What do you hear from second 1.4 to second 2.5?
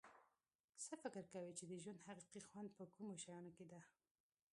چې د ژوند حقیقي